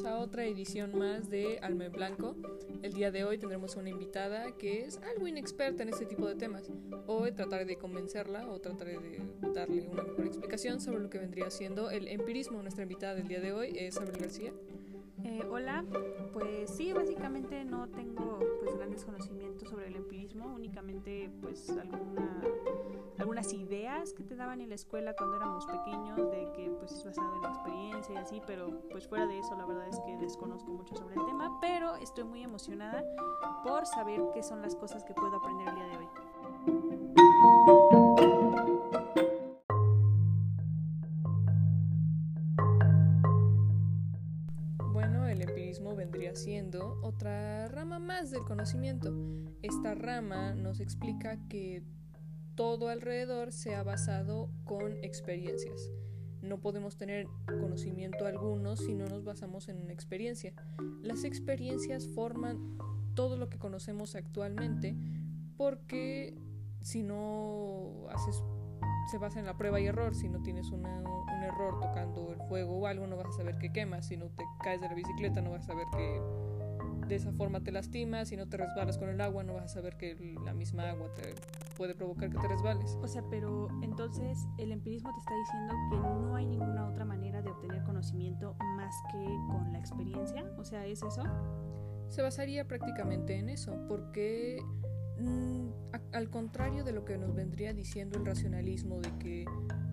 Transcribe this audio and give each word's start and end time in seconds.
bienvenidos 0.00 0.04
a 0.04 0.24
otra 0.24 0.44
edición 0.46 0.98
más 0.98 1.28
de 1.30 1.58
Alma 1.60 1.84
en 1.84 1.92
Blanco. 1.92 2.34
El 2.82 2.92
día 2.92 3.10
de 3.10 3.24
hoy 3.24 3.38
tendremos 3.38 3.76
una 3.76 3.90
invitada 3.90 4.52
que 4.56 4.84
es 4.84 4.98
algo 4.98 5.26
inexperta 5.26 5.82
en 5.82 5.90
este 5.90 6.06
tipo 6.06 6.26
de 6.26 6.36
temas. 6.36 6.70
Hoy 7.06 7.32
trataré 7.32 7.64
de 7.66 7.76
convencerla 7.76 8.48
o 8.48 8.60
trataré 8.60 8.98
de 8.98 9.20
darle 9.52 9.82
una 9.82 10.02
mejor 10.02 10.26
explicación 10.26 10.80
sobre 10.80 11.00
lo 11.00 11.10
que 11.10 11.18
vendría 11.18 11.50
siendo 11.50 11.90
el 11.90 12.08
empirismo. 12.08 12.62
Nuestra 12.62 12.84
invitada 12.84 13.14
del 13.14 13.28
día 13.28 13.40
de 13.40 13.52
hoy 13.52 13.72
es 13.76 13.98
Abel 13.98 14.16
García. 14.16 14.52
Eh, 15.24 15.42
hola, 15.50 15.84
pues 16.32 16.70
sí, 16.70 16.92
básicamente 16.92 17.64
no 17.64 17.88
tengo 17.88 18.38
pues 18.60 18.74
grandes 18.76 19.04
conocimientos 19.04 19.68
sobre 19.68 19.88
el 19.88 19.96
empirismo, 19.96 20.52
únicamente 20.54 21.30
pues 21.40 21.68
alguna, 21.70 22.42
algunas 23.18 23.52
ideas 23.52 24.12
que 24.12 24.22
te 24.22 24.34
daban 24.36 24.60
en 24.60 24.70
la 24.70 24.74
escuela 24.74 25.14
cuando 25.14 25.36
éramos 25.36 25.66
pequeños 25.66 26.16
de 26.30 26.50
que 26.56 26.70
pues 26.78 26.92
es 26.92 27.04
basado 27.04 27.36
en 27.36 27.42
la 27.42 27.48
experiencia 27.50 28.14
y 28.14 28.18
así, 28.18 28.42
pero 28.46 28.80
pues 28.90 29.06
fuera 29.08 29.26
de 29.26 29.38
eso 29.38 29.54
la 29.56 29.66
verdad 29.66 29.88
es 29.88 30.00
que 30.00 30.16
desconozco 30.16 30.70
mucho 30.70 30.94
sobre 30.96 31.14
el 31.14 31.24
tema, 31.26 31.58
pero 31.60 31.96
estoy 31.96 32.24
muy 32.24 32.42
emocionada 32.42 33.04
por 33.62 33.86
saber 33.86 34.20
qué 34.32 34.42
son 34.42 34.62
las 34.62 34.74
cosas 34.74 35.04
que 35.04 35.14
puedo 35.14 35.36
aprender 35.36 35.68
el 35.68 35.74
día 35.74 35.86
de 35.86 35.96
hoy. 35.98 37.79
Vendría 45.78 46.34
siendo 46.34 46.98
otra 47.02 47.68
rama 47.68 47.98
más 47.98 48.30
del 48.30 48.42
conocimiento. 48.42 49.14
Esta 49.62 49.94
rama 49.94 50.54
nos 50.54 50.80
explica 50.80 51.38
que 51.48 51.84
todo 52.56 52.88
alrededor 52.88 53.52
se 53.52 53.74
ha 53.74 53.82
basado 53.82 54.50
con 54.64 54.96
experiencias. 55.04 55.90
No 56.42 56.58
podemos 56.58 56.96
tener 56.96 57.28
conocimiento 57.46 58.26
alguno 58.26 58.76
si 58.76 58.94
no 58.94 59.06
nos 59.06 59.24
basamos 59.24 59.68
en 59.68 59.80
una 59.80 59.92
experiencia. 59.92 60.54
Las 61.02 61.24
experiencias 61.24 62.08
forman 62.08 62.76
todo 63.14 63.36
lo 63.36 63.48
que 63.48 63.58
conocemos 63.58 64.16
actualmente 64.16 64.96
porque 65.56 66.36
si 66.80 67.02
no 67.02 68.08
haces 68.10 68.42
se 69.10 69.18
basa 69.18 69.40
en 69.40 69.46
la 69.46 69.56
prueba 69.56 69.80
y 69.80 69.86
error. 69.86 70.14
Si 70.14 70.28
no 70.28 70.40
tienes 70.42 70.70
un 70.70 70.86
error 70.86 71.80
tocando 71.80 72.32
el 72.32 72.40
fuego 72.48 72.78
o 72.78 72.86
algo, 72.86 73.06
no 73.06 73.16
vas 73.16 73.26
a 73.26 73.32
saber 73.32 73.58
que 73.58 73.72
quemas. 73.72 74.06
Si 74.06 74.16
no 74.16 74.26
te 74.26 74.44
caes 74.62 74.80
de 74.80 74.88
la 74.88 74.94
bicicleta, 74.94 75.40
no 75.40 75.50
vas 75.50 75.64
a 75.64 75.66
saber 75.68 75.86
que 75.92 76.20
de 77.08 77.16
esa 77.16 77.32
forma 77.32 77.60
te 77.60 77.72
lastimas. 77.72 78.28
Si 78.28 78.36
no 78.36 78.48
te 78.48 78.56
resbalas 78.56 78.98
con 78.98 79.08
el 79.08 79.20
agua, 79.20 79.42
no 79.42 79.54
vas 79.54 79.64
a 79.64 79.68
saber 79.68 79.96
que 79.96 80.14
la 80.44 80.54
misma 80.54 80.88
agua 80.90 81.12
te 81.14 81.34
puede 81.76 81.94
provocar 81.94 82.30
que 82.30 82.38
te 82.38 82.48
resbales. 82.48 82.96
O 83.02 83.08
sea, 83.08 83.22
pero 83.28 83.68
entonces 83.82 84.46
el 84.58 84.70
empirismo 84.72 85.12
te 85.12 85.18
está 85.18 85.34
diciendo 85.34 85.74
que 85.90 85.96
no 85.96 86.36
hay 86.36 86.46
ninguna 86.46 86.86
otra 86.86 87.04
manera 87.04 87.42
de 87.42 87.50
obtener 87.50 87.82
conocimiento 87.84 88.54
más 88.76 88.94
que 89.10 89.24
con 89.48 89.72
la 89.72 89.78
experiencia. 89.78 90.44
O 90.56 90.64
sea, 90.64 90.86
¿es 90.86 91.02
eso? 91.02 91.24
Se 92.08 92.22
basaría 92.22 92.66
prácticamente 92.66 93.38
en 93.38 93.48
eso, 93.48 93.76
porque 93.88 94.58
al 96.12 96.30
contrario 96.30 96.84
de 96.84 96.92
lo 96.92 97.04
que 97.04 97.16
nos 97.18 97.34
vendría 97.34 97.72
diciendo 97.72 98.18
el 98.18 98.26
racionalismo 98.26 99.00
de 99.00 99.16
que 99.18 99.44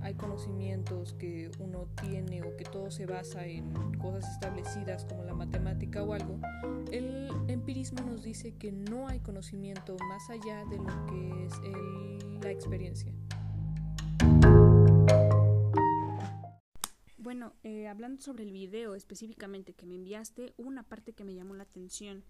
hay 0.00 0.14
conocimientos 0.14 1.14
que 1.14 1.50
uno 1.58 1.88
tiene 2.00 2.42
o 2.42 2.56
que 2.56 2.64
todo 2.64 2.90
se 2.90 3.06
basa 3.06 3.46
en 3.46 3.72
cosas 3.98 4.30
establecidas 4.32 5.04
como 5.04 5.24
la 5.24 5.34
matemática 5.34 6.02
o 6.02 6.12
algo, 6.12 6.40
el 6.92 7.28
empirismo 7.48 8.02
nos 8.02 8.22
dice 8.22 8.54
que 8.54 8.72
no 8.72 9.08
hay 9.08 9.20
conocimiento 9.20 9.96
más 10.08 10.30
allá 10.30 10.64
de 10.66 10.78
lo 10.78 11.06
que 11.06 11.44
es 11.46 11.52
la 12.42 12.50
experiencia. 12.50 13.12
Bueno, 17.18 17.54
eh, 17.64 17.88
hablando 17.88 18.22
sobre 18.22 18.44
el 18.44 18.52
video 18.52 18.94
específicamente 18.94 19.74
que 19.74 19.86
me 19.86 19.96
enviaste, 19.96 20.54
hubo 20.56 20.68
una 20.68 20.84
parte 20.84 21.12
que 21.12 21.24
me 21.24 21.34
llamó 21.34 21.54
la 21.54 21.64
atención 21.64 22.24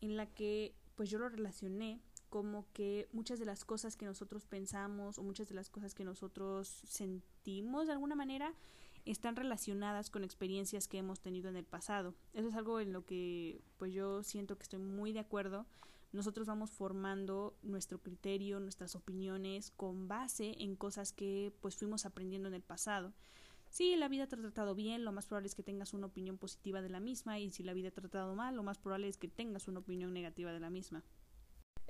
en 0.00 0.16
la 0.16 0.26
que 0.26 0.74
pues 0.96 1.08
yo 1.08 1.18
lo 1.18 1.28
relacioné 1.28 2.00
como 2.30 2.64
que 2.72 3.08
muchas 3.12 3.38
de 3.38 3.44
las 3.44 3.64
cosas 3.64 3.96
que 3.96 4.06
nosotros 4.06 4.46
pensamos 4.46 5.18
o 5.18 5.22
muchas 5.22 5.48
de 5.48 5.54
las 5.54 5.68
cosas 5.68 5.94
que 5.94 6.04
nosotros 6.04 6.68
sentimos 6.86 7.86
de 7.86 7.92
alguna 7.92 8.14
manera 8.14 8.54
están 9.04 9.36
relacionadas 9.36 10.10
con 10.10 10.24
experiencias 10.24 10.86
que 10.88 10.98
hemos 10.98 11.20
tenido 11.20 11.50
en 11.50 11.56
el 11.56 11.64
pasado. 11.64 12.14
Eso 12.32 12.48
es 12.48 12.54
algo 12.54 12.80
en 12.80 12.92
lo 12.92 13.04
que 13.04 13.60
pues 13.76 13.92
yo 13.92 14.22
siento 14.22 14.56
que 14.56 14.62
estoy 14.62 14.78
muy 14.78 15.12
de 15.12 15.20
acuerdo. 15.20 15.66
Nosotros 16.12 16.46
vamos 16.46 16.70
formando 16.70 17.56
nuestro 17.62 18.00
criterio, 18.00 18.60
nuestras 18.60 18.94
opiniones 18.96 19.70
con 19.70 20.08
base 20.08 20.54
en 20.58 20.76
cosas 20.76 21.12
que 21.12 21.52
pues 21.60 21.76
fuimos 21.76 22.06
aprendiendo 22.06 22.48
en 22.48 22.54
el 22.54 22.62
pasado. 22.62 23.12
Si 23.70 23.94
la 23.94 24.08
vida 24.08 24.26
te 24.26 24.34
ha 24.34 24.40
tratado 24.40 24.74
bien, 24.74 25.04
lo 25.04 25.12
más 25.12 25.26
probable 25.26 25.46
es 25.46 25.54
que 25.54 25.62
tengas 25.62 25.94
una 25.94 26.06
opinión 26.06 26.38
positiva 26.38 26.82
de 26.82 26.88
la 26.88 26.98
misma 26.98 27.38
y 27.38 27.50
si 27.50 27.62
la 27.62 27.72
vida 27.72 27.90
te 27.92 28.00
ha 28.00 28.02
tratado 28.02 28.34
mal, 28.34 28.56
lo 28.56 28.64
más 28.64 28.78
probable 28.78 29.08
es 29.08 29.16
que 29.16 29.28
tengas 29.28 29.68
una 29.68 29.78
opinión 29.78 30.12
negativa 30.12 30.52
de 30.52 30.58
la 30.58 30.70
misma. 30.70 31.04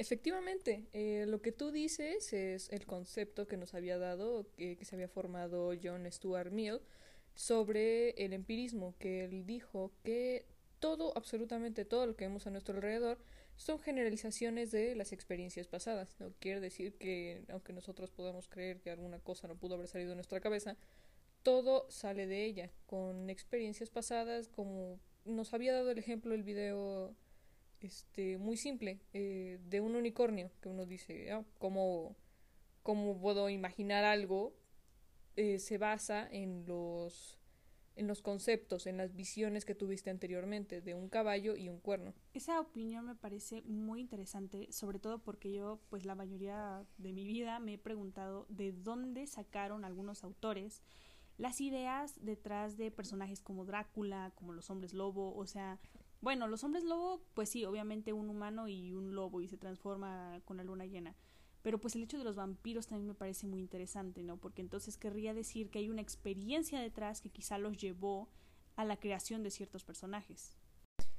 Efectivamente, 0.01 0.87
eh, 0.95 1.27
lo 1.29 1.43
que 1.43 1.53
tú 1.53 1.71
dices 1.71 2.33
es 2.33 2.71
el 2.71 2.87
concepto 2.87 3.47
que 3.47 3.59
nos 3.59 3.75
había 3.75 3.99
dado, 3.99 4.47
que, 4.57 4.79
que, 4.79 4.87
se 4.87 4.95
había 4.95 5.09
formado 5.09 5.75
John 5.83 6.11
Stuart 6.11 6.51
Mill 6.51 6.81
sobre 7.35 8.13
el 8.13 8.33
empirismo, 8.33 8.95
que 8.99 9.25
él 9.25 9.45
dijo 9.45 9.93
que 10.03 10.47
todo, 10.79 11.13
absolutamente 11.19 11.85
todo 11.85 12.07
lo 12.07 12.17
que 12.17 12.25
vemos 12.25 12.47
a 12.47 12.51
nuestro 12.51 12.77
alrededor 12.77 13.19
son 13.57 13.79
generalizaciones 13.79 14.71
de 14.71 14.95
las 14.95 15.13
experiencias 15.13 15.69
pasadas. 15.69 16.17
No 16.19 16.33
quiere 16.39 16.61
decir 16.61 16.95
que, 16.95 17.45
aunque 17.51 17.75
nosotros 17.75 18.11
podamos 18.11 18.49
creer 18.49 18.81
que 18.81 18.89
alguna 18.89 19.19
cosa 19.19 19.49
no 19.49 19.59
pudo 19.59 19.75
haber 19.75 19.87
salido 19.87 20.09
de 20.09 20.17
nuestra 20.17 20.41
cabeza, 20.41 20.79
todo 21.43 21.85
sale 21.91 22.27
de 22.27 22.47
ella, 22.47 22.71
con 22.87 23.29
experiencias 23.29 23.91
pasadas, 23.91 24.49
como 24.49 24.99
nos 25.27 25.53
había 25.53 25.75
dado 25.75 25.91
el 25.91 25.99
ejemplo 25.99 26.33
el 26.33 26.43
video 26.43 27.15
este, 27.81 28.39
muy 28.39 28.57
simple, 28.57 29.01
eh, 29.13 29.59
de 29.69 29.81
un 29.81 29.97
unicornio, 29.97 30.51
que 30.61 30.69
uno 30.69 30.87
dice, 30.87 31.33
ah, 31.33 31.45
¿cómo, 31.59 32.17
puedo 32.83 33.49
imaginar 33.49 34.05
algo? 34.05 34.55
Eh, 35.37 35.59
se 35.59 35.79
basa 35.79 36.29
en 36.31 36.67
los, 36.67 37.39
en 37.97 38.07
los 38.07 38.23
conceptos, 38.23 38.87
en 38.87 38.97
las 38.97 39.15
visiones 39.15 39.65
que 39.65 39.75
tuviste 39.75 40.11
anteriormente 40.11 40.81
de 40.81 40.95
un 40.95 41.09
caballo 41.09 41.57
y 41.57 41.69
un 41.69 41.79
cuerno. 41.79 42.15
Esa 42.35 42.61
opinión 42.61 43.07
me 43.07 43.15
parece 43.15 43.63
muy 43.63 44.01
interesante, 44.01 44.71
sobre 44.73 44.99
todo 44.99 45.19
porque 45.19 45.53
yo, 45.53 45.81
pues 45.89 46.05
la 46.05 46.15
mayoría 46.15 46.85
de 46.99 47.13
mi 47.13 47.25
vida 47.27 47.59
me 47.61 47.75
he 47.75 47.79
preguntado 47.79 48.47
de 48.49 48.73
dónde 48.73 49.27
sacaron 49.27 49.85
algunos 49.85 50.25
autores 50.25 50.83
las 51.41 51.61
ideas 51.63 52.23
detrás 52.23 52.77
de 52.77 52.91
personajes 52.91 53.41
como 53.41 53.65
Drácula, 53.65 54.31
como 54.35 54.53
los 54.53 54.69
hombres 54.69 54.93
lobo, 54.93 55.35
o 55.35 55.47
sea, 55.47 55.79
bueno, 56.21 56.49
los 56.49 56.65
hombres 56.65 56.85
lobo, 56.85 57.23
pues 57.35 57.49
sí, 57.49 57.65
obviamente 57.65 58.13
un 58.13 58.29
humano 58.29 58.69
y 58.69 58.93
un 58.93 59.15
lobo 59.15 59.41
y 59.41 59.49
se 59.49 59.57
transforma 59.57 60.41
con 60.45 60.57
la 60.59 60.65
luna 60.65 60.85
llena. 60.85 61.17
Pero 61.63 61.79
pues 61.79 61.95
el 61.95 62.03
hecho 62.03 62.19
de 62.19 62.25
los 62.25 62.37
vampiros 62.37 62.87
también 62.87 63.09
me 63.09 63.15
parece 63.15 63.47
muy 63.47 63.61
interesante, 63.61 64.23
¿no? 64.23 64.39
Porque 64.39 64.63
entonces 64.63 64.97
querría 64.97 65.35
decir 65.35 65.71
que 65.71 65.79
hay 65.79 65.89
una 65.89 66.01
experiencia 66.01 66.81
detrás 66.81 67.21
que 67.21 67.31
quizá 67.31 67.59
los 67.59 67.77
llevó 67.77 68.29
a 68.77 68.85
la 68.85 68.99
creación 68.99 69.43
de 69.43 69.51
ciertos 69.51 69.85
personajes. 69.85 70.57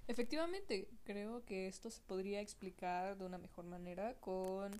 Efectivamente, 0.07 0.89
creo 1.03 1.45
que 1.45 1.67
esto 1.67 1.89
se 1.89 2.01
podría 2.01 2.41
explicar 2.41 3.17
de 3.17 3.25
una 3.25 3.37
mejor 3.37 3.65
manera 3.65 4.15
con 4.15 4.71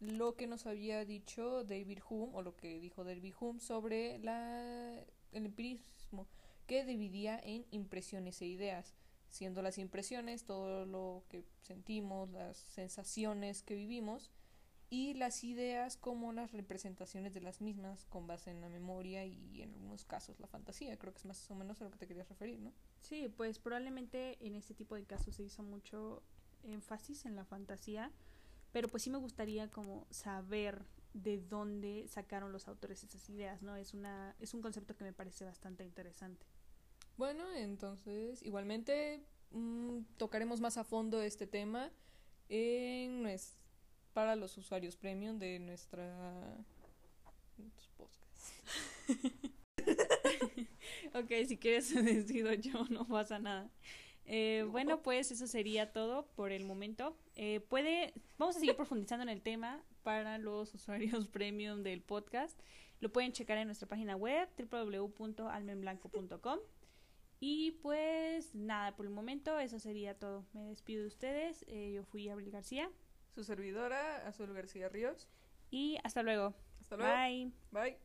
lo 0.00 0.36
que 0.36 0.46
nos 0.46 0.66
había 0.66 1.04
dicho 1.04 1.64
David 1.64 1.98
Hume 2.08 2.32
o 2.34 2.42
lo 2.42 2.56
que 2.56 2.80
dijo 2.80 3.04
David 3.04 3.34
Hume 3.38 3.60
sobre 3.60 4.18
la, 4.20 5.04
el 5.32 5.46
empirismo 5.46 6.28
que 6.66 6.84
dividía 6.84 7.38
en 7.42 7.66
impresiones 7.72 8.40
e 8.40 8.46
ideas 8.46 8.94
siendo 9.30 9.62
las 9.62 9.78
impresiones, 9.78 10.44
todo 10.44 10.86
lo 10.86 11.24
que 11.28 11.44
sentimos, 11.62 12.30
las 12.30 12.58
sensaciones 12.58 13.62
que 13.62 13.74
vivimos 13.74 14.30
y 14.90 15.14
las 15.14 15.44
ideas 15.44 15.96
como 15.96 16.32
las 16.32 16.50
representaciones 16.52 17.32
de 17.32 17.40
las 17.40 17.60
mismas 17.60 18.04
con 18.06 18.26
base 18.26 18.50
en 18.50 18.60
la 18.60 18.68
memoria 18.68 19.24
y 19.24 19.62
en 19.62 19.72
algunos 19.72 20.04
casos 20.04 20.40
la 20.40 20.48
fantasía. 20.48 20.98
Creo 20.98 21.12
que 21.12 21.20
es 21.20 21.24
más 21.24 21.48
o 21.48 21.54
menos 21.54 21.80
a 21.80 21.84
lo 21.84 21.92
que 21.92 21.98
te 21.98 22.08
querías 22.08 22.28
referir, 22.28 22.58
¿no? 22.58 22.72
Sí, 23.00 23.28
pues 23.28 23.60
probablemente 23.60 24.36
en 24.44 24.56
este 24.56 24.74
tipo 24.74 24.96
de 24.96 25.04
casos 25.04 25.36
se 25.36 25.44
hizo 25.44 25.62
mucho 25.62 26.24
énfasis 26.64 27.24
en 27.24 27.36
la 27.36 27.44
fantasía, 27.44 28.10
pero 28.72 28.88
pues 28.88 29.04
sí 29.04 29.10
me 29.10 29.18
gustaría 29.18 29.70
como 29.70 30.06
saber 30.10 30.84
de 31.14 31.38
dónde 31.38 32.06
sacaron 32.08 32.52
los 32.52 32.66
autores 32.66 33.02
esas 33.04 33.28
ideas, 33.30 33.62
¿no? 33.62 33.76
Es 33.76 33.94
una 33.94 34.34
es 34.40 34.54
un 34.54 34.60
concepto 34.60 34.96
que 34.96 35.04
me 35.04 35.12
parece 35.12 35.44
bastante 35.44 35.84
interesante. 35.84 36.46
Bueno, 37.20 37.44
entonces 37.54 38.42
igualmente 38.42 39.20
mm, 39.50 40.04
tocaremos 40.16 40.62
más 40.62 40.78
a 40.78 40.84
fondo 40.84 41.20
este 41.20 41.46
tema 41.46 41.92
en 42.48 43.26
para 44.14 44.36
los 44.36 44.56
usuarios 44.56 44.96
premium 44.96 45.38
de 45.38 45.58
nuestra 45.58 46.56
ok, 51.14 51.30
si 51.46 51.58
quieres 51.58 51.94
decido 52.04 52.54
yo, 52.54 52.86
no 52.88 53.06
pasa 53.06 53.38
nada. 53.38 53.70
Eh, 54.24 54.66
bueno, 54.70 55.02
pues 55.02 55.30
eso 55.30 55.46
sería 55.46 55.92
todo 55.92 56.26
por 56.36 56.52
el 56.52 56.64
momento. 56.64 57.18
Eh, 57.36 57.60
puede, 57.68 58.14
vamos 58.38 58.56
a 58.56 58.60
seguir 58.60 58.76
profundizando 58.76 59.24
en 59.24 59.28
el 59.28 59.42
tema 59.42 59.84
para 60.04 60.38
los 60.38 60.74
usuarios 60.74 61.28
premium 61.28 61.82
del 61.82 62.00
podcast. 62.00 62.58
Lo 63.00 63.12
pueden 63.12 63.32
checar 63.32 63.58
en 63.58 63.66
nuestra 63.66 63.86
página 63.86 64.16
web 64.16 64.48
www.almenblanco.com. 64.56 66.60
Y 67.40 67.72
pues 67.82 68.54
nada, 68.54 68.94
por 68.96 69.06
el 69.06 69.12
momento 69.12 69.58
eso 69.58 69.78
sería 69.78 70.18
todo. 70.18 70.44
Me 70.52 70.64
despido 70.64 71.02
de 71.02 71.08
ustedes. 71.08 71.64
Eh, 71.68 71.92
yo 71.94 72.04
fui 72.04 72.28
Abril 72.28 72.50
García. 72.50 72.90
Su 73.34 73.44
servidora, 73.44 74.28
Azul 74.28 74.52
García 74.52 74.88
Ríos. 74.90 75.26
Y 75.70 75.98
hasta 76.04 76.22
luego. 76.22 76.54
Hasta 76.80 76.96
luego. 76.96 77.12
Bye. 77.12 77.52
Bye. 77.70 78.00